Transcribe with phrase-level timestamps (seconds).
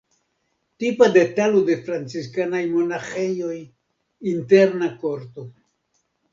[0.83, 3.55] Tipa detalo de franciskanaj monaĥejoj:
[4.35, 5.49] interna korto.